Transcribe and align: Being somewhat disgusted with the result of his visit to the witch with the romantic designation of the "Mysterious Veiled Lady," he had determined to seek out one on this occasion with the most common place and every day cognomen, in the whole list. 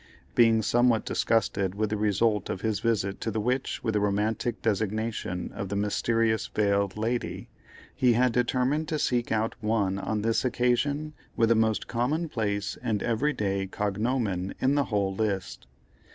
Being 0.33 0.63
somewhat 0.63 1.05
disgusted 1.05 1.75
with 1.75 1.91
the 1.91 1.95
result 1.95 2.49
of 2.49 2.61
his 2.61 2.79
visit 2.79 3.21
to 3.21 3.29
the 3.29 3.39
witch 3.39 3.83
with 3.83 3.93
the 3.93 3.99
romantic 3.99 4.59
designation 4.63 5.51
of 5.53 5.69
the 5.69 5.75
"Mysterious 5.75 6.47
Veiled 6.47 6.97
Lady," 6.97 7.49
he 7.93 8.13
had 8.13 8.31
determined 8.31 8.87
to 8.87 8.97
seek 8.97 9.31
out 9.31 9.53
one 9.61 9.99
on 9.99 10.23
this 10.23 10.43
occasion 10.43 11.13
with 11.37 11.49
the 11.49 11.53
most 11.55 11.87
common 11.87 12.29
place 12.29 12.79
and 12.81 13.03
every 13.03 13.31
day 13.33 13.67
cognomen, 13.67 14.55
in 14.59 14.73
the 14.73 14.85
whole 14.85 15.13
list. 15.13 15.67